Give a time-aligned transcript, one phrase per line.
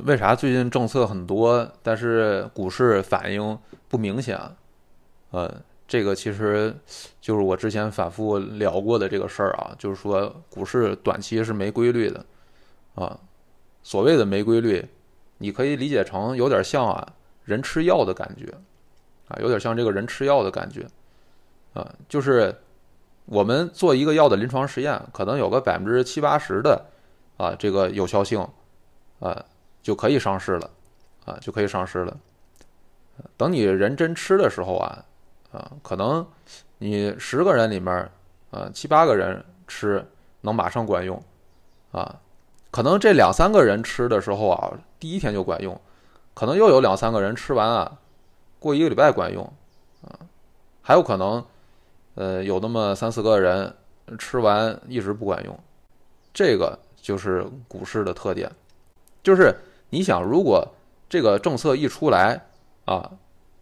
[0.00, 3.58] 为啥最近政策很多，但是股市反应
[3.88, 4.38] 不明显？
[5.30, 5.54] 呃，
[5.86, 6.74] 这个其实
[7.20, 12.24] 就是我之前反复聊过的这个事儿啊，就是说股市短期是没规律的
[12.94, 13.18] 啊。
[13.82, 14.82] 所谓的没规律，
[15.38, 17.06] 你可以理解成有点像啊
[17.44, 18.46] 人吃药的感觉
[19.28, 20.86] 啊，有点像这个人吃药的感觉
[21.74, 22.54] 啊，就是
[23.26, 26.82] 我们做一个药的临床实验，可能有个百分之七八十的
[27.36, 28.40] 啊这个有效性
[29.20, 29.44] 啊。
[29.82, 30.70] 就可以上市了，
[31.24, 32.16] 啊，就可以上市了。
[33.36, 35.04] 等你人真吃的时候啊，
[35.52, 36.26] 啊，可能
[36.78, 38.10] 你十个人里面，
[38.50, 40.04] 啊，七八个人吃
[40.40, 41.22] 能马上管用，
[41.90, 42.20] 啊，
[42.70, 45.78] 可能这两三个人吃的时候啊，第一天就管用，
[46.32, 47.98] 可能又有两三个人吃完啊，
[48.58, 49.44] 过一个礼拜管用，
[50.02, 50.18] 啊，
[50.80, 51.44] 还有可能，
[52.14, 53.74] 呃，有那么三四个人
[54.18, 55.58] 吃完一直不管用，
[56.32, 58.50] 这个就是股市的特点，
[59.24, 59.54] 就是。
[59.92, 60.66] 你想，如果
[61.06, 62.40] 这个政策一出来
[62.86, 63.10] 啊，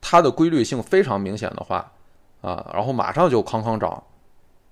[0.00, 1.90] 它的规律性非常明显的话
[2.40, 3.90] 啊，然后马上就康康涨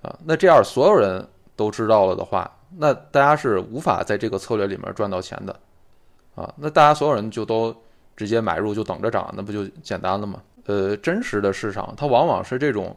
[0.01, 5.53] 啊，那这样所有人都知道了的话，那大家是无法在这个策略里面赚到钱的
[6.37, 7.75] 啊，那大家所有人就都
[8.17, 10.41] 直接买入就等着涨，那不就简单了吗？
[10.67, 12.97] 呃，真实的市场它往往是这种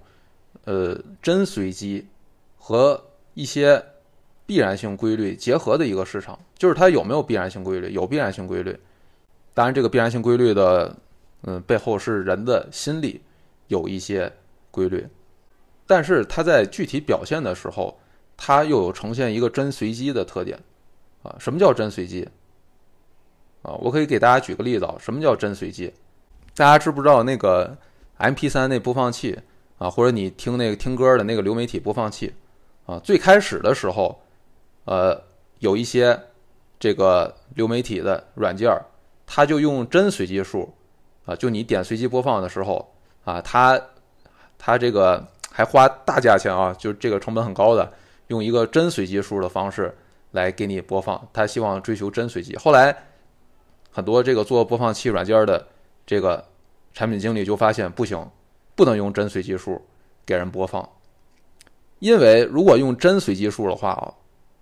[0.65, 2.07] 呃真随机
[2.59, 3.03] 和
[3.33, 3.83] 一些。
[4.45, 7.91] 必然性规律结合的一个市场，就是它有没有必然性规律？
[7.91, 8.77] 有必然性规律。
[9.53, 10.95] 当然，这个必然性规律的，
[11.43, 13.21] 嗯，背后是人的心理
[13.67, 14.31] 有一些
[14.71, 15.05] 规律，
[15.85, 17.99] 但是它在具体表现的时候，
[18.37, 20.57] 它又有呈现一个真随机的特点。
[21.21, 22.27] 啊，什么叫真随机？
[23.61, 25.93] 啊，我可以给大家举个例子，什么叫真随机？
[26.55, 27.77] 大家知不知道那个
[28.19, 29.37] MP3 那播放器
[29.77, 32.33] 啊，或者你听那个听歌的那个流媒体播放器
[32.85, 34.17] 啊，最开始的时候。
[34.85, 35.21] 呃，
[35.59, 36.19] 有一些
[36.79, 38.83] 这个流媒体的软件儿，
[39.27, 40.73] 它就用真随机数
[41.25, 42.91] 啊，就你点随机播放的时候
[43.23, 43.79] 啊，它
[44.57, 47.93] 它这个还花大价钱啊，就这个成本很高的，
[48.27, 49.95] 用一个真随机数的方式
[50.31, 52.57] 来给你播放，他希望追求真随机。
[52.57, 52.95] 后来
[53.91, 55.67] 很多这个做播放器软件的
[56.07, 56.43] 这个
[56.91, 58.27] 产品经理就发现不行，
[58.75, 59.79] 不能用真随机数
[60.25, 60.89] 给人播放，
[61.99, 64.11] 因为如果用真随机数的话啊。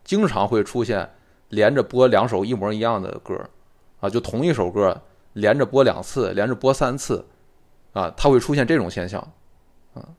[0.10, 1.08] 经常会出现
[1.50, 3.48] 连着播两首一模一样的歌，
[4.00, 5.00] 啊，就同一首歌
[5.34, 7.28] 连着播两次，连着播三次，
[7.94, 9.22] 啊，它会出现这种现象，
[9.94, 10.10] 啊，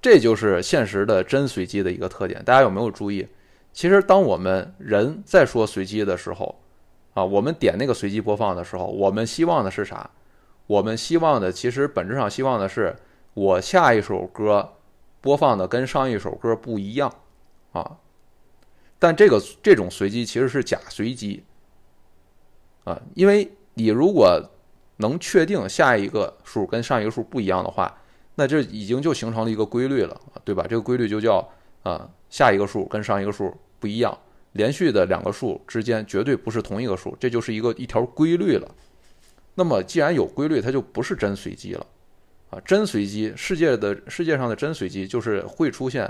[0.00, 2.44] 这就是现实的真随机的一个特点。
[2.44, 3.28] 大家有没有注意？
[3.72, 6.60] 其实当我们人在说随机的时候，
[7.14, 10.10] 啊，我们点那个随机播放的时候，我们希望的是啥？
[10.66, 12.96] 我们希望的其实本质上希望的是
[13.34, 14.72] 我下一首歌
[15.20, 17.14] 播放的跟上一首歌不一样，
[17.70, 17.98] 啊。
[19.02, 21.42] 但这个这种随机其实是假随机，
[22.84, 24.40] 啊，因为你如果
[24.98, 27.92] 能确定下一个数跟上一个数不一样的话，
[28.36, 30.64] 那这已经就形成了一个规律了，对吧？
[30.68, 31.50] 这个规律就叫
[31.82, 34.16] 啊，下一个数跟上一个数不一样，
[34.52, 38.72] 连续的两个数之间绝对不是同一个数，这就是一个一条规律了。
[39.56, 41.84] 那么既然有规律，它就不是真随机了，
[42.50, 46.08] 啊，真随机世界的世界上的真随机就是会出现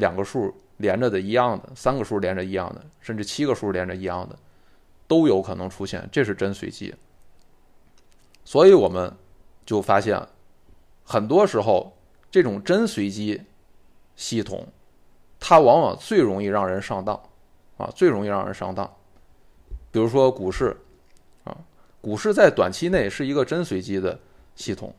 [0.00, 0.52] 两个数。
[0.80, 4.38] 连着的一样的，三个数连着一样的，甚至七个数连着一样的，
[5.06, 6.94] 都有可能出现，这是真随机。
[8.46, 9.14] 所以我们
[9.66, 10.18] 就发现，
[11.04, 11.94] 很多时候
[12.30, 13.42] 这种真随机
[14.16, 14.66] 系统，
[15.38, 17.14] 它往往最容易让人上当，
[17.76, 18.90] 啊，最容易让人上当。
[19.92, 20.74] 比如说股市，
[21.44, 21.54] 啊，
[22.00, 24.18] 股市在短期内是一个真随机的
[24.56, 24.94] 系统。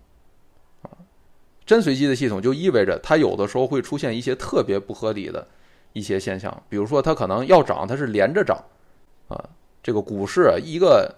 [1.65, 5.47] 真随机的系统就意味着它有的时候会出现一些特别不合理的。
[5.93, 8.57] 一些现象，比如说它可能要涨，它是连着涨，
[9.27, 9.37] 啊，
[9.83, 11.13] 这个股市一个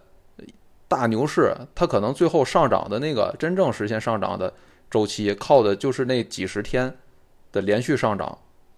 [0.87, 4.51] 大牛市，它可能最后上涨的那个真正实现上涨的
[4.89, 6.91] 周期，靠的就是那几十天
[7.51, 8.35] 的连续上涨，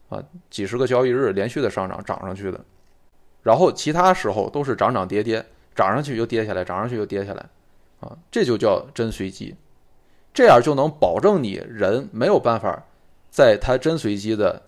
[0.09, 2.59] 啊，几十个交易日连续的上涨涨上去的，
[3.42, 7.50] 然后其他时候都是涨涨跌跌，涨上去又跌下来，涨上去又跌下来，
[8.02, 9.56] 啊，这就叫真随机，
[10.35, 12.85] 这样就能保证你人没有办法
[13.32, 14.61] 在它真随机的。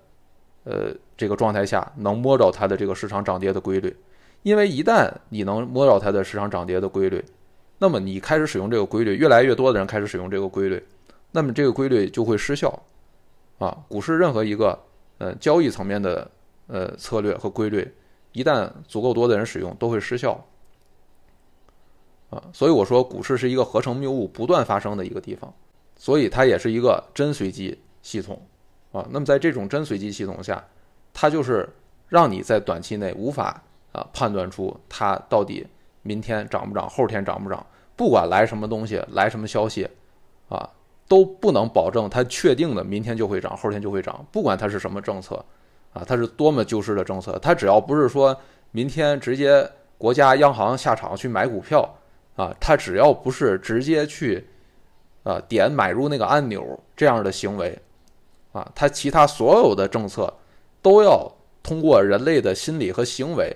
[0.70, 3.96] 呃，这个状态下能摸着它的这个市场涨跌的规律，
[4.44, 7.24] 因为一旦你能摸着它的市场涨跌的规律，
[7.78, 10.84] 那么你开始使用这个规律，越来越多的人开始使用这个规律，
[11.32, 12.78] 那么这个规律就会失效，
[13.60, 14.78] 啊，股市任何一个
[15.20, 16.30] 呃交易层面的
[16.68, 17.90] 呃策略和规律，
[18.34, 20.46] 一旦足够多的人使用，都会失效，
[22.30, 25.54] 啊，所以我说股市是一个合成谬误不断发生的一个地方，
[25.96, 28.42] 所以它也是一个真随机系统。
[28.94, 30.64] 啊，那么在这种真随机系统下，
[31.14, 31.68] 它就是
[32.08, 35.68] 让你在短期内无法啊判断出它到底
[36.04, 37.66] 明天涨不涨，后天涨不涨，
[37.96, 39.88] 不管来什么东西，来什么消息，
[40.48, 40.70] 啊，
[41.08, 45.44] 都不能保证它确定的明天就会涨，后天就会涨，不管它是什么政策，
[45.92, 48.36] 啊，它是多么救市的政策，它只要不是说
[48.72, 51.97] 明天直接国家央行下场去买股票，
[52.38, 54.48] 啊，它只要不是直接去，
[55.24, 57.78] 啊，点买入那个按钮这样的行为，
[58.54, 60.34] 啊，它其他所有的政策
[60.82, 61.30] 都要
[61.62, 63.54] 通过人类的心理和行为。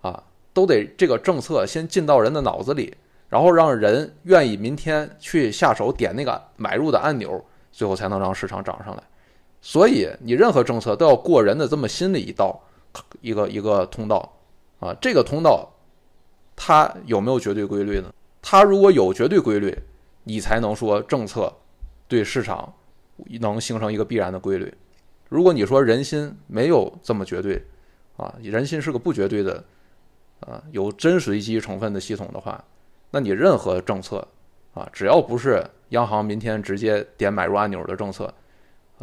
[0.00, 2.92] 啊都得这个政策先进到人的脑子里，
[3.28, 9.02] 然后让人愿意明天去下手点那个买入的按钮，最后才能让市场涨上来。
[9.60, 12.60] 所以你任何政策都要过人的这么心理一道，
[13.20, 14.28] 一个一个通道
[14.80, 14.92] 啊。
[15.00, 15.70] 这个通道
[16.56, 18.12] 它有没有绝对规律呢？
[18.42, 19.76] 它如果有绝对规律，
[20.24, 21.52] 你才能说政策
[22.08, 22.74] 对市场
[23.40, 24.72] 能形成一个必然的规律。
[25.28, 27.62] 如果你说人心没有这么绝对
[28.16, 29.64] 啊，人心是个不绝对的。
[30.40, 32.64] 啊，有真随机成分的系统的话，
[33.10, 34.26] 那你任何政策
[34.72, 38.32] 啊，只要不是央行明天直接点买入按钮的政策，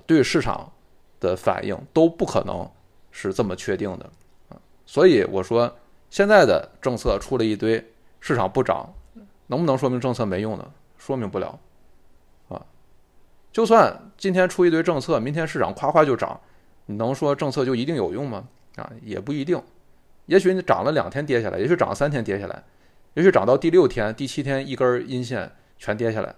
[0.07, 0.73] 对市场
[1.19, 2.67] 的反应都不可能
[3.11, 4.09] 是这么确定的
[4.49, 4.57] 啊。
[4.87, 5.77] 所以我说，
[6.09, 7.85] 现在的政策出了一堆，
[8.19, 8.91] 市场不涨，
[9.47, 10.71] 能不能说明政策没用呢？
[10.97, 11.59] 说明不了
[12.49, 12.65] 啊。
[13.51, 16.39] 就算今天出一堆政策，明天市场夸夸就涨，
[16.85, 18.47] 你能说政策就一定有用吗？
[18.75, 19.61] 啊，也不一定。
[20.25, 22.63] 也许你涨了两天跌下来，也许涨了三天跌下来，
[23.13, 26.35] 也许涨到第六天、第七天一根阴线全跌下来，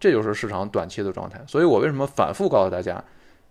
[0.00, 1.40] 这就是市场短期的状态。
[1.46, 3.02] 所以我为什么反复告诉大家，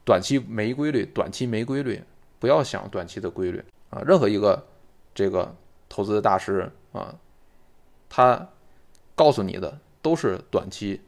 [0.04, 2.04] 短期没规律，短期没规律，
[2.40, 4.02] 不要想短期的规律啊！
[4.06, 4.68] 任何一个
[5.16, 5.56] 这个
[5.88, 7.16] 投资的大师啊，
[8.10, 8.50] 他
[9.16, 11.00] 告诉你的都是短期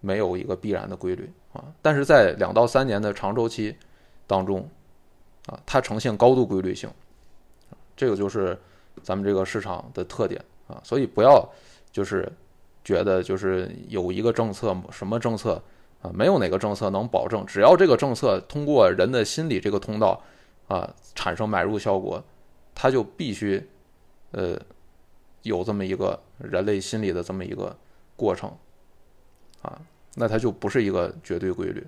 [0.00, 3.76] 没有一个必然的规律啊，但是在两到三年的长周期
[4.26, 4.68] 当中
[5.46, 6.88] 啊，它呈现高度规律性。
[7.96, 8.56] 这个就是
[9.02, 10.38] 咱们这个市场的特点
[10.68, 11.48] 啊，所以不要
[11.90, 12.30] 就是
[12.84, 15.60] 觉得就是有一个政策什么政策
[16.02, 20.22] 啊，没有哪个政策能保证，只要这个政策通过人的心理这个通道
[20.68, 22.22] 啊产生买入效果，
[22.74, 23.66] 它就必须
[24.32, 24.60] 呃
[25.46, 27.74] 有这么一个人类心理的这么一个
[28.16, 28.52] 过程
[29.62, 29.80] 啊，
[30.14, 31.86] 那它就不是一个绝对规律，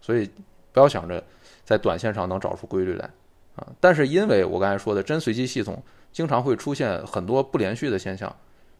[0.00, 0.28] 所以
[0.72, 1.22] 不要想着
[1.64, 3.08] 在短线上能找出规律来。
[3.54, 8.34] 啊，但是因为我刚才说的真随机系统经常会出现很多不连续的现象，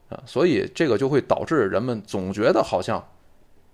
[0.08, 3.06] 啊，所以这个就会导致人们总觉得好像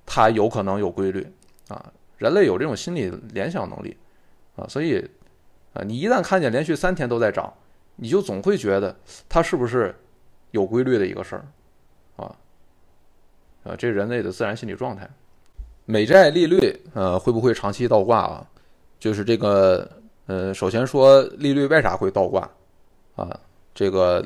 [0.04, 1.24] 它有可能有规律，
[1.68, 3.96] 啊，人类有这种心理联想能力，
[4.56, 5.08] 啊，所以
[5.72, 7.54] 啊，你一旦看见连续三天都在涨，
[7.94, 8.96] 你就总会觉得
[9.28, 9.94] 它是不是
[10.50, 11.44] 有规律的一个事儿，
[12.16, 12.34] 啊，
[13.64, 15.08] 啊，这人类的自然心理状态。
[15.84, 18.46] 美债利率呃会不会长期倒挂啊？
[18.98, 19.88] 就是这个。
[20.30, 22.46] 呃，首先说利率为啥会倒挂，
[23.16, 23.40] 啊，
[23.74, 24.22] 这个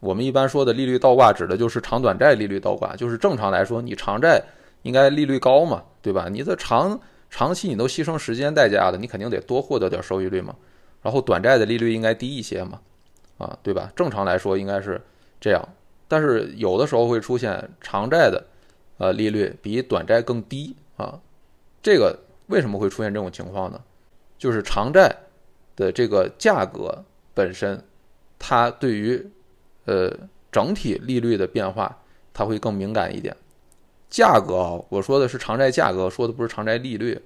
[0.00, 4.42] 我们一般说的利率倒挂指的就是长短债利率倒挂，就是正常来说，你长债
[4.82, 6.26] 应该利率高嘛，对吧？
[6.28, 7.00] 你的长
[7.30, 10.56] 长期你都牺牲时间代价的，你肯定得多获得点收益率嘛。
[11.02, 12.80] 然后短债的利率应该低一些嘛，
[13.38, 13.92] 啊，对吧？
[13.94, 15.00] 正常来说应该是
[15.40, 15.68] 这样，
[16.06, 18.44] 但是有的时候会出现长债的
[18.98, 21.20] 呃利率比短债更低啊，
[21.82, 23.80] 这个为什么会出现这种情况呢？
[24.38, 25.14] 就是长债。
[25.78, 27.04] 的这个价格
[27.34, 27.80] 本身，
[28.36, 29.30] 它对于
[29.84, 30.12] 呃
[30.50, 32.02] 整体利率的变化，
[32.34, 33.36] 它会更敏感一点。
[34.10, 37.22] 价格啊，我说的是长债价格，说的不是长债利率。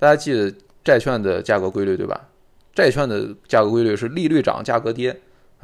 [0.00, 0.52] 大家记得
[0.82, 2.28] 债券的价格规律对吧？
[2.74, 5.16] 债券的价格规律是利率涨价格跌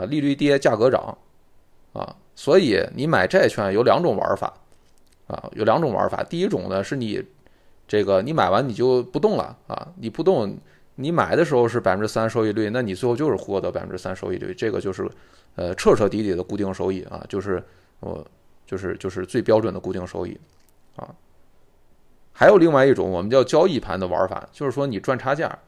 [0.06, 1.16] 利率跌价格涨
[1.92, 2.16] 啊。
[2.34, 4.52] 所以你买债券有两种玩法
[5.26, 6.22] 啊，有两种玩法。
[6.22, 7.22] 第一种呢是你
[7.86, 10.56] 这个你买完你就不动了啊，你不动。
[10.96, 15.10] 你买的时候是百分之三收益率，那你最后就是获得百分之三收益率，这个就是，
[15.54, 17.64] 呃，彻彻底底的固定收益啊，就是
[18.00, 18.24] 我
[18.66, 20.38] 就是就是最标准的固定收益，
[20.96, 21.08] 啊，
[22.30, 25.58] 还有另外一种我们叫交易盘的玩法，就是说你赚差价，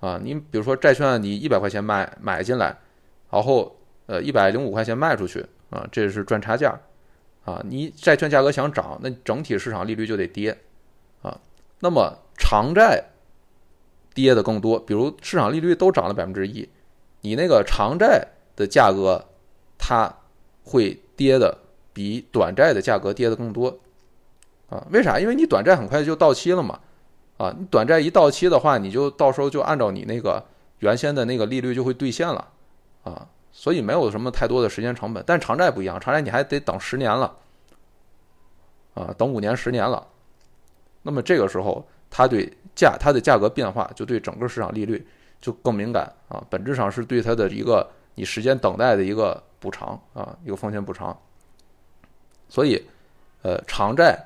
[0.00, 2.76] 啊，你比如说债券你一百块钱买买进来，
[3.30, 3.76] 然后
[4.06, 6.80] 呃一百零五块钱卖出去，啊，这是赚差价，
[7.44, 10.58] 啊，你债券价格想涨，那整体市场利率就得跌，
[11.22, 11.40] 啊，
[11.80, 13.04] 那么长债。
[14.14, 16.68] 跌的更多，比如市场利率都涨了百分之一，
[17.22, 19.24] 你那个长债的价格，
[19.76, 20.14] 它
[20.62, 21.58] 会跌的
[21.92, 23.76] 比短债的价格跌的更多，
[24.68, 25.18] 啊，为啥？
[25.18, 26.78] 因为你短债很快就到期了嘛，
[27.38, 30.46] 啊，你短债一到期的话，你就到时候就按照你那个
[30.78, 32.52] 原先的那个利率就会兑现了，
[33.04, 35.22] 啊，所以没有什么太多的时间成本。
[35.24, 37.36] 但长债不一样，长债你还得等十年了，
[38.94, 40.04] 啊，等五年、十年了，
[41.02, 42.52] 那么这个时候它对。
[42.76, 45.06] 价它的价格变化就对整个市场利率
[45.40, 51.16] 就更敏感啊，本质上是对它的一个你时间等待的一个补偿啊，一个风险补偿。
[52.48, 52.84] 所以，
[53.42, 54.18] 呃，长债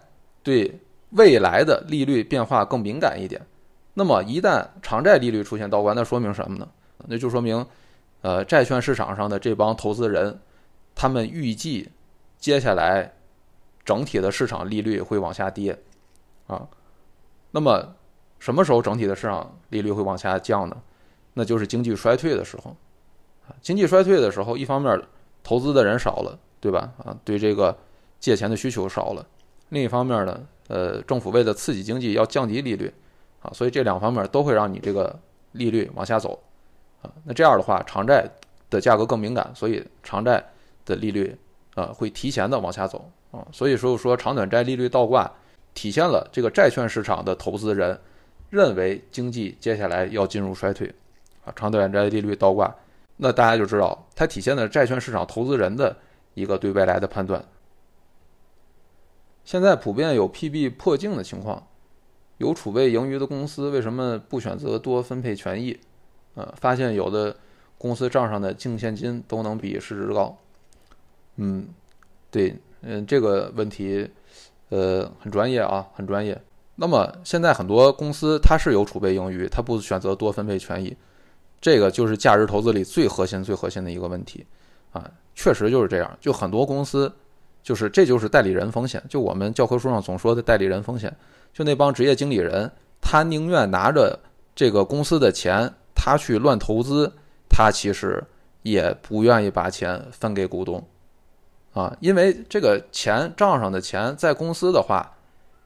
[0.43, 0.75] 对
[1.11, 3.39] 未来的利率变化更敏感一点。
[3.93, 6.67] 那么，一旦长债利率出现倒挂，那说明什么呢？
[7.07, 7.67] 那就说明，
[8.21, 10.39] 呃，债券市场上的这帮投资人，
[10.95, 11.91] 他们预计
[12.39, 13.15] 接下来
[13.85, 15.79] 整体的市场利率会往下跌，
[16.47, 16.69] 啊，
[17.53, 17.95] 那么
[18.39, 20.77] 什么时候整体的市场利率会往下降呢？
[21.35, 22.77] 那就是经济衰退的时候，
[23.47, 25.01] 啊，经济衰退的时候，一方面
[25.45, 26.93] 投资的人少了，对吧？
[27.05, 27.77] 啊，对这个
[28.19, 29.25] 借钱的需求少了，
[29.69, 32.93] 另一方面呢，呃，政府为了刺激经济要降低利率，
[33.41, 35.17] 啊，所以这两方面都会让你这个
[35.53, 36.43] 利率往下走，
[37.03, 38.29] 啊，那这样的话，长债
[38.71, 40.45] 的价格更敏感，所以长债
[40.85, 41.37] 的利率
[41.75, 45.31] 啊会提前的往下走，啊，所以说说长短债利率倒挂，
[45.75, 47.99] 体现了这个债券市场的投资人
[48.51, 50.93] 认为经济接下来要进入衰退
[51.45, 51.53] 啊。
[51.55, 52.75] 长短债利率倒挂，
[53.17, 55.97] 那大家就知道它体现的债券市场投资人的
[56.35, 57.45] 一个对未来的判断。
[59.45, 61.67] 现在普遍有 PB 破净的情况，
[62.37, 65.79] 有储备盈余的公司为什么不选择多分配权益？
[66.39, 67.35] 呃，发现有的
[67.77, 70.37] 公司账上的净现金都能比市值高。
[71.35, 71.67] 嗯，
[72.31, 74.09] 对，嗯，这个问题，
[74.69, 76.41] 呃，很专业啊，很专业。
[76.77, 80.97] 那么现在很多公司它是有储备盈余，它不选择多分配权益。
[81.61, 84.47] 这个就是价值投资里最核心、最核心的一个问题，
[84.93, 86.19] 啊，确实就是这样。
[86.21, 87.13] 就很多公司，
[87.65, 89.03] 就是这就是代理人风险。
[89.09, 91.13] 就我们教科书上总说的代理人风险，
[91.53, 94.17] 就那帮职业经理人，他宁愿拿着
[94.55, 95.69] 这个公司的钱，
[96.09, 97.13] 他去乱投资，
[97.51, 98.25] 他其实
[98.63, 100.83] 也不愿意把钱分给股东，
[101.75, 105.15] 啊，因为这个钱账上的钱在公司的话，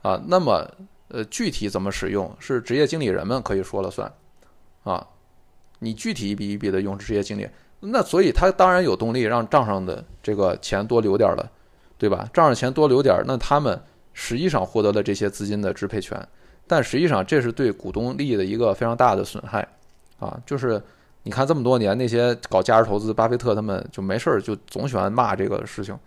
[0.03, 0.69] 啊，那么
[1.07, 4.13] 呃具体怎么使用是职业经理人们可以说了算，
[4.83, 5.07] 啊。
[5.79, 7.49] 你具体一笔一笔的用职业经理，
[7.81, 11.51] 那所以他当然有动力让账上的这个钱多留点了，
[11.99, 12.29] 对吧？
[12.33, 13.81] 账上钱多留点，那他们
[14.13, 16.29] 实际上获得了这些资金的支配权，
[16.69, 19.67] 但实际上这是对股东利益的一个非常大的损害，
[20.23, 20.81] 啊，就是
[21.25, 25.99] 你看这么多年那些搞价值投资，巴菲特他们就没事儿就总喜欢骂这个事情，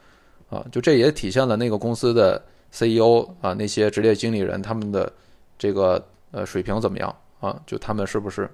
[0.50, 2.42] 啊，就这也体现了那个公司的
[2.72, 5.12] CEO 啊那些职业经理人他们的
[5.58, 7.60] 这个呃水平怎么样啊？
[7.66, 8.50] 就他们是不是？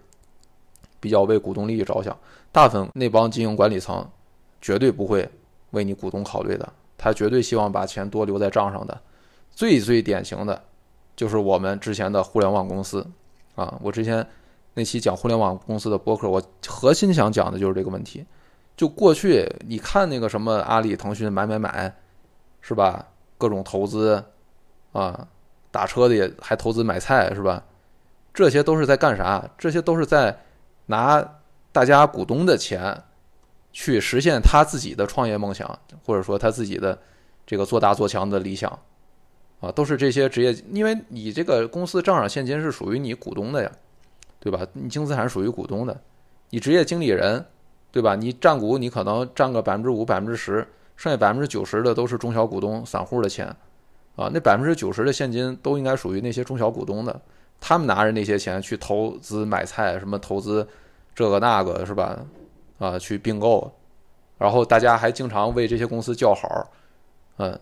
[1.00, 2.16] 比较为股东利益着想，
[2.52, 4.08] 大部分那帮经营管理层
[4.62, 5.28] 绝对不会
[5.72, 9.02] 为你股东考虑的，他绝对希望把钱多留在账上的。
[9.50, 10.62] 最最典型的，
[11.16, 13.04] 就是我们之前的互联网公司
[13.56, 14.24] 啊，我之前
[14.74, 18.26] 那期讲互联网公司的播客，我核心想讲的就是这个问题。
[18.76, 21.94] 就过去你看那个什么阿里、腾讯买买买，
[22.62, 23.08] 是吧？
[23.38, 24.24] 各种投资
[24.92, 25.28] 啊，
[25.72, 27.64] 打车的也还投资买菜，是吧？
[28.34, 29.50] 这些都是在干啥？
[29.58, 30.38] 这些都是在。
[30.88, 31.26] 拿
[31.72, 33.02] 大家股东的钱
[33.72, 37.00] 去实现他自己的创业梦想，或者说他自己的
[37.46, 38.78] 这个做大做强的理想，
[39.62, 43.72] 啊，都是这些职业，因为你这个公司账上现金是属于你股东的呀，
[44.42, 44.68] 对吧？
[44.74, 46.02] 你净资产属于股东的，
[46.50, 47.46] 你职业经理人，
[47.92, 48.16] 对吧？
[48.16, 53.48] 你占股你可能占个百分之五、百分之十，剩下百分之九十的都是中小股东、散户的钱，
[54.16, 57.22] 啊，那百分之九十的现金都应该属于那些中小股东的。
[57.60, 60.68] 他们拿着那些钱去投资买菜，什么投资
[61.14, 62.20] 这个那个是吧？
[62.80, 63.72] 啊，去并购，
[64.40, 66.68] 然后大家还经常为这些公司叫好，
[67.38, 67.60] 嗯，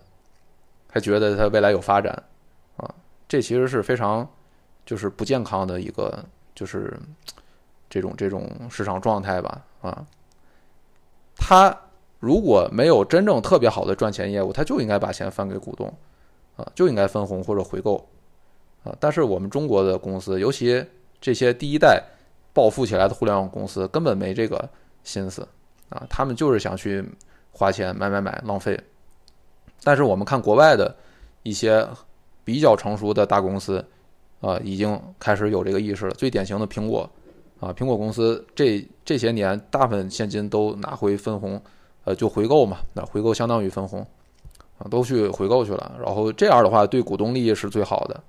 [0.90, 2.10] 还觉得它未来有发展，
[2.78, 2.94] 啊，
[3.28, 4.26] 这其实是非常
[4.86, 6.24] 就是不健康的一个
[6.60, 6.94] 就是
[7.88, 10.04] 这种这种市场状态吧，啊，
[11.34, 11.74] 他
[12.18, 15.90] 如果没有真正特别好的赚钱业务，他就应该把钱分给股东，
[16.56, 18.06] 啊，就应该分红或者回购。
[18.84, 20.84] 啊，但是我们中国的公司，尤其
[21.18, 22.04] 这些第一代
[22.52, 24.68] 暴富起来的互联网公司，根本没这个
[25.02, 25.48] 心思
[25.88, 27.02] 啊，他们就是想去
[27.52, 28.78] 花钱买买买，浪费。
[29.82, 30.94] 但是我们看国外的
[31.42, 31.88] 一些
[32.44, 33.82] 比较成熟的大公司，
[34.40, 36.14] 啊，已经开始有这个意识了。
[36.14, 37.08] 最典型的苹果，
[37.60, 41.60] 啊，苹果公司这这些年大部分现金都拿回分红，
[42.04, 44.00] 呃，就回购嘛，那回购相当于分红，
[44.78, 45.96] 啊，都去回购去了。
[46.02, 48.20] 然后这样的话，对股东利益是最好的。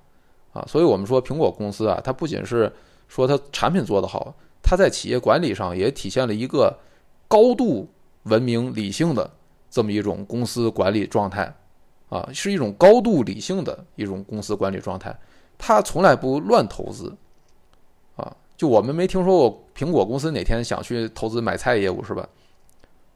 [0.52, 2.70] 啊，所以我们说苹果公司啊，它不仅是
[3.08, 6.78] 说它产品做得好，它在企业管理上也体现了一个
[7.26, 7.88] 高度
[8.24, 9.30] 文明理性的
[9.70, 11.50] 这么一种公司管理状态，
[12.10, 15.18] 啊，是一种高度理性的一种公司管理状态。
[15.64, 17.14] 他从来不乱投资，
[18.16, 22.28] 啊，就我们没听说过苹果公司哪天想去投资买菜业务是吧？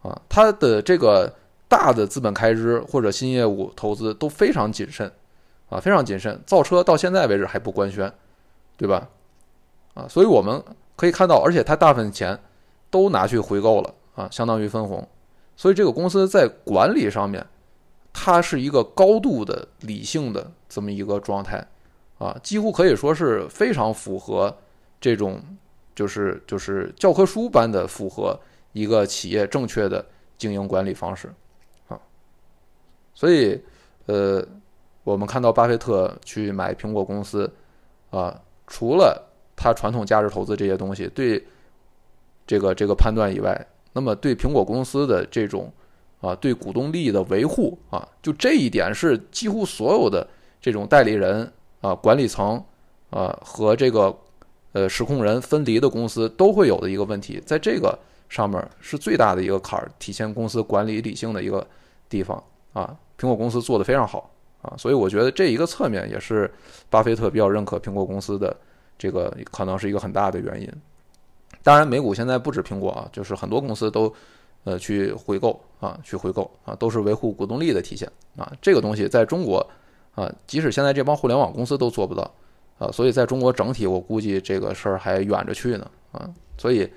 [0.03, 1.35] 啊，他的这个
[1.67, 5.11] 大的资本开支或者新业务投资都非常谨慎。
[5.69, 8.13] 啊，非常谨慎，造车到现在为止还不官宣，
[8.77, 9.09] 对吧？
[9.95, 10.63] 啊，所以我们
[10.95, 12.39] 可以看到，而且他大部分钱
[12.89, 15.05] 都拿去回购了啊，相当于分红。
[15.57, 17.45] 所以这个公司在管理上面，
[18.13, 21.67] 它是一个高度的理性的这么一个状态，
[22.19, 24.57] 啊，几乎可以说是非常符合
[25.01, 25.41] 这种
[25.95, 28.39] 就是就是教科书般的符合
[28.73, 30.05] 一个企业正确的
[30.39, 31.33] 经营管理方式，
[31.89, 31.99] 啊，
[33.15, 33.61] 所以
[34.07, 34.47] 呃，
[35.05, 37.51] 我们看到巴菲特去买苹果公司，
[38.11, 39.23] 啊，除了
[39.55, 41.45] 他传统价值投资这些东西对
[42.47, 43.67] 这个这个判断以外。
[43.93, 45.73] 那么对苹果公司的这种
[46.21, 50.29] 啊，对股东利益的维护啊，就这一点是几乎所有的
[50.61, 51.51] 这种代理人
[51.87, 52.61] 啊、管理层
[53.11, 54.13] 啊和这个
[54.73, 57.97] 呃实控人分离的公司都会有的一个问题，在这个
[58.29, 61.65] 上面是最大的一个坎儿，体现公司管理理性的一个
[62.09, 62.97] 地方啊。
[63.17, 64.29] 苹果公司做得非常好
[64.63, 66.53] 啊，所以我觉得这一个侧面也是
[66.91, 68.55] 巴菲特比较认可苹果公司的
[68.99, 70.69] 这个可能是一个很大的原因。
[71.63, 74.13] 当然，美股现在不止苹果啊，就是很多公司都，
[74.65, 78.53] 呃，去回购啊，去回购啊，都是维护股东利益的体现啊。
[78.61, 79.67] 这个东西在中国
[80.17, 82.29] 啊，即使现在这帮互联网公司都做不到
[82.79, 86.29] 啊，所以在中国整体，我估计这个事儿还远着去呢啊。
[86.59, 86.91] 所以，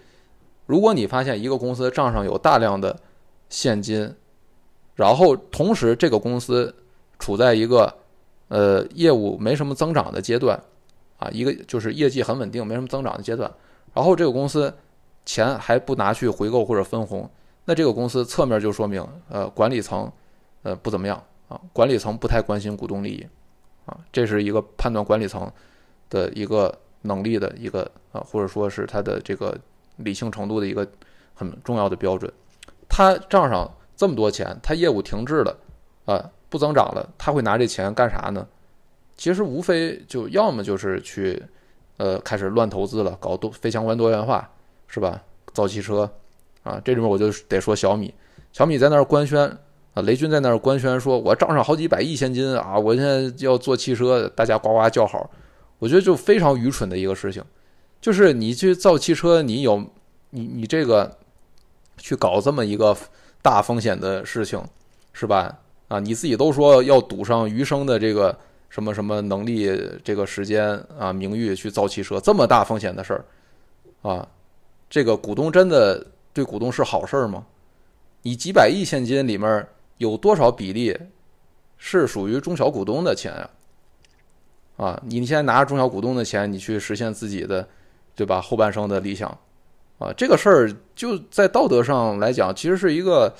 [0.65, 2.97] 如果你发现一个公司账上有大量的
[3.49, 4.11] 现金，
[4.95, 6.73] 然后同时这个公司
[7.19, 7.93] 处在一个
[8.47, 10.59] 呃业务没什么增长的阶段
[11.17, 13.51] 啊，一个就是业绩很稳定，没什么增长的阶段。
[13.93, 14.73] 然后这个公司
[15.25, 17.29] 钱还不拿去回购或者分红，
[17.65, 20.09] 那这个公司侧面就说明，呃，管理层
[20.63, 23.27] 呃不怎么样啊，管理层不太关心股东利益
[23.85, 25.51] 啊，这是一个判断管理层
[26.09, 29.57] 的一个能力的一个啊，或者说是他的这个
[29.97, 30.87] 理性程度的一个
[31.33, 32.31] 很重要的标准。
[32.87, 35.57] 他账上这么多钱，他业务停滞了
[36.05, 38.47] 啊，不增长了，他会拿这钱干啥呢？
[39.17, 41.43] 其实无非就要么就是去。
[42.01, 44.49] 呃，开始乱投资了，搞多非相关多元化，
[44.87, 45.21] 是吧？
[45.51, 46.09] 造汽车，
[46.63, 48.13] 啊，这里面我就得说小米，
[48.53, 49.53] 小米在那儿官宣
[49.93, 55.30] 啊，雷军在那儿官宣说，我账上好几百亿现金啊，我现在要做汽车，大家呱呱叫好。
[55.80, 57.43] 我觉得就非常愚蠢的一个事情，
[58.02, 59.84] 就是你去造汽车，你有
[60.30, 61.10] 你你这个
[61.97, 62.95] 去搞这么一个
[63.41, 64.62] 大风险的事情，
[65.13, 65.58] 是吧？
[65.88, 68.38] 啊，你自己都说要赌上余生的这个。
[68.71, 69.75] 什么什么能力？
[70.04, 73.25] 这个时间啊，名誉去造汽车，这么大风险的事儿，
[74.08, 74.28] 啊，
[74.88, 77.43] 这个股东真的对股东是好事儿吗？
[78.21, 79.67] 你几百亿现金里面
[79.99, 80.97] 有多少比例
[81.77, 83.49] 是属于中小股东的钱啊？
[84.77, 87.65] 啊，你现在拿着中小股东的钱，你去实现自己的，
[88.15, 88.41] 对吧？
[88.41, 89.29] 后半生的理想，
[89.99, 93.31] 啊，这个事儿就在道德上来讲，其实是一个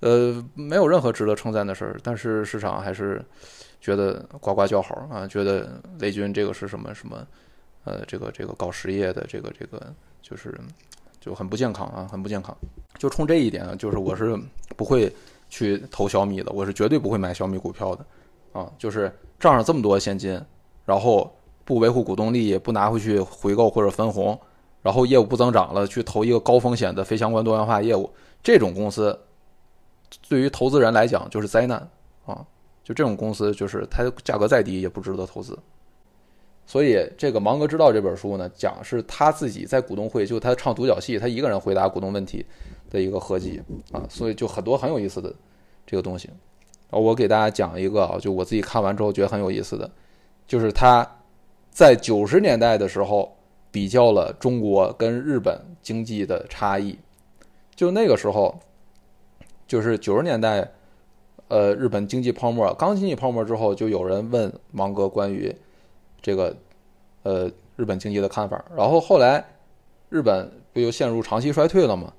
[0.00, 3.20] 呃没有任何值得称赞的事儿，但是市场还是。
[3.82, 5.26] 觉得呱呱叫好啊！
[5.26, 7.26] 觉得雷军这个是什么什么，
[7.82, 10.56] 呃，这个这个搞实业的这个这个就是
[11.20, 12.56] 就很不健康啊，很不健康。
[12.96, 14.38] 就冲这一点，就是我是
[14.76, 15.12] 不会
[15.52, 18.02] 去投小米的，我是绝对不会买小米股票的
[18.54, 18.72] 啊！
[18.78, 20.40] 就是账上这么多现金，
[20.86, 21.30] 然后
[21.62, 24.40] 不维护股东利益，不拿回去回购或者分红，
[24.80, 28.10] 然后业务不增长了，去投一个高风险的非相关多元化业务，
[28.42, 29.18] 这种公司
[30.26, 31.86] 对于投资人来讲就是灾难
[32.24, 32.42] 啊！
[32.82, 35.58] 就这种公司，就是它价格再低也不值得投资。
[36.66, 42.44] 所以这个《芒格之道》这本书呢，讲是他自己在股东会，就他唱独角戏，他一个人回答股东问题
[42.88, 44.06] 的一个合集啊。
[44.08, 45.34] 所以就很多很有意思的
[45.86, 46.30] 这个东西。
[46.90, 49.90] 我给大家讲一个啊，就我自己看完之后觉得很有意思的，
[50.46, 51.06] 就是他
[51.70, 53.36] 在九十年代的时候
[53.70, 56.98] 比较了中国跟日本经济的差异。
[57.74, 58.58] 就那个时候，
[59.66, 60.70] 就是九十年代。
[61.48, 65.54] 呃，日本经济泡沫，刚经济泡沫之后，就有人问芒格关于
[66.22, 66.56] 这个
[67.24, 68.64] 呃日本经济的看法。
[68.76, 69.44] 然后后来
[70.08, 72.12] 日本不就陷入长期衰退了吗？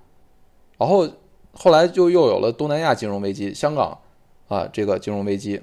[0.78, 1.08] 然后
[1.54, 3.98] 后来就又有了东南亚金融危机，香港
[4.48, 5.62] 啊这个金融危机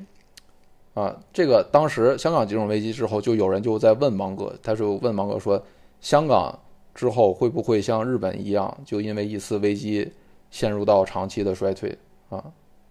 [0.95, 5.63] 啊，这个当时香港金融危机之后，就有人就在问芒格，他就问芒格说，
[6.01, 6.59] 香港
[6.95, 10.13] 之后会不会像日本一样，就因为一次危机
[10.51, 11.97] 陷入到长期的衰退
[12.29, 12.45] 啊？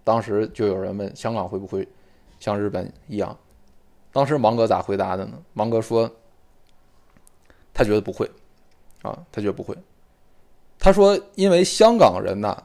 [0.04, 1.88] 当时就有人问香港会不会
[2.40, 3.38] 像日本一样？
[4.12, 5.38] 当时芒格咋回答的呢？
[5.54, 6.10] 芒格说，
[7.74, 8.30] 他觉得不会，
[9.02, 9.76] 啊，他觉得不会。
[10.78, 12.64] 他说，因为香港人呢，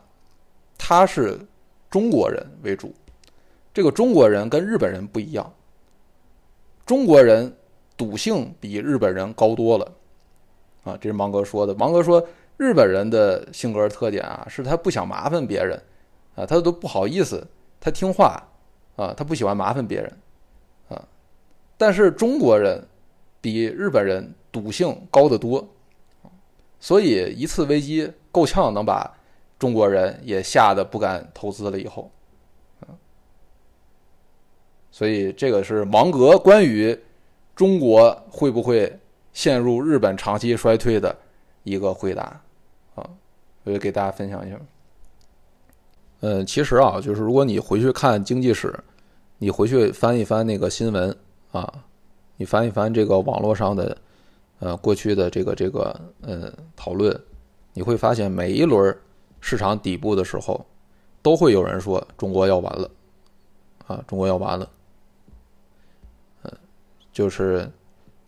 [0.78, 1.38] 他是
[1.90, 2.94] 中国人为主，
[3.72, 5.52] 这个中国人跟日本人不一样，
[6.86, 7.54] 中国人
[7.96, 9.92] 赌性比日本人高多了，
[10.84, 11.74] 啊，这是芒格说的。
[11.74, 12.26] 芒格说，
[12.56, 15.80] 日本人的性格特点啊，是他不想麻烦别人。
[16.36, 17.46] 啊，他都不好意思，
[17.78, 18.42] 他听话，
[18.96, 20.12] 啊，他不喜欢麻烦别人，
[21.76, 22.86] 但是中国人
[23.40, 25.66] 比日本人赌性高得多，
[26.80, 29.12] 所以一次危机够呛能把
[29.58, 31.78] 中国人也吓得不敢投资了。
[31.78, 32.10] 以后，
[34.90, 36.98] 所以这个是芒格关于
[37.54, 38.98] 中国会不会
[39.32, 41.16] 陷入日本长期衰退的
[41.64, 42.40] 一个回答
[42.94, 43.08] 啊，
[43.64, 44.60] 我就给大家分享一下。
[46.20, 48.72] 嗯，其实啊，就是如果你回去看经济史，
[49.38, 51.14] 你回去翻一翻那个新闻
[51.54, 51.84] 啊，
[52.36, 53.96] 你翻一翻这个网络上的
[54.58, 57.16] 呃过去的这个这个呃讨论，
[57.72, 58.96] 你会发现每一轮
[59.40, 60.66] 市场底部的时候，
[61.22, 62.90] 都会有人说中国要完了
[63.86, 64.68] 啊，中国要完了。
[66.42, 66.52] 嗯，
[67.12, 67.70] 就是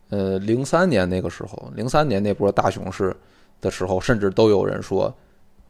[0.09, 3.13] 呃零三年那个时候，零三年那波大熊市
[3.59, 5.13] 的时候，甚至都有人说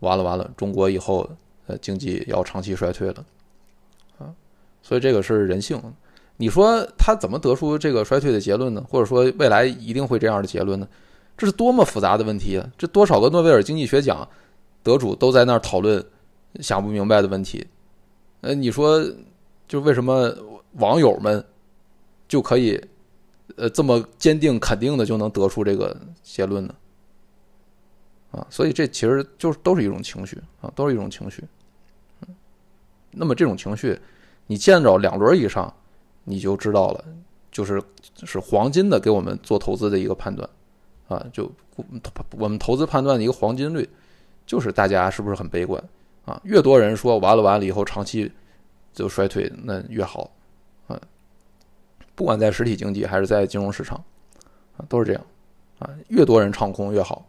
[0.02, 1.28] 完了完了，中国以后。
[1.70, 3.26] 呃，经济要长期衰退了，
[4.20, 4.34] 啊，
[4.82, 5.78] 所以这个是人性。
[6.38, 8.86] 你说他怎么得出这个衰退的结论呢？
[8.88, 10.88] 或者说未来一定会这样的结论呢？
[11.36, 12.68] 这是多么复杂的问题啊！
[12.78, 14.28] 这多少个诺贝尔经济学奖
[14.82, 16.04] 得主都在那儿讨论
[16.62, 17.66] 想不明白的问题。
[18.42, 19.04] 呃，你说
[19.68, 20.34] 就为什么
[20.74, 21.44] 网友们
[22.28, 22.80] 就可以
[23.56, 26.76] 呃这么坚定肯定的就能得出这个结论呢？
[28.32, 31.44] 啊，所以这其实就是都是一种情绪啊，都是一种情绪。
[33.12, 34.00] 那么这种情绪，
[34.46, 35.74] 你见着两轮以上，
[36.30, 37.06] 你就知道了，
[37.50, 37.82] 就是
[38.26, 40.48] 是黄金的给我们做投资的一个判断，
[41.08, 41.50] 啊，就
[42.32, 43.90] 我们投资判断的一个黄金率，
[44.46, 45.82] 就是大家是不是很悲观
[46.26, 46.38] 啊？
[46.44, 48.30] 越多人说完了完了以后长期
[48.92, 50.30] 就衰退，那越好，
[50.88, 51.00] 啊，
[52.14, 54.04] 不管在实体经济还是在金融市场，
[54.76, 55.26] 啊，都是这样，
[55.80, 57.26] 啊，越多人唱空越好。